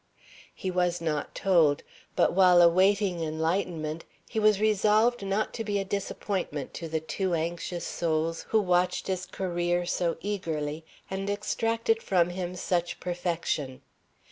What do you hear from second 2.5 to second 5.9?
awaiting enlightenment he was resolved not to be a